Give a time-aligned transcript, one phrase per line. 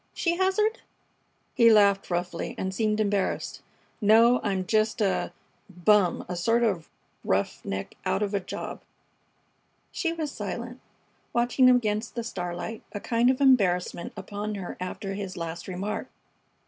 [0.15, 0.81] she hazarded.
[1.53, 3.61] He laughed roughly and seemed embarrassed.
[4.01, 5.31] "No, I'm just a
[5.69, 6.25] bum!
[6.27, 6.89] A sort of
[7.23, 8.81] roughneck out of a job."
[9.91, 10.79] She was silent,
[11.33, 16.07] watching him against the starlight, a kind of embarrassment upon her after his last remark.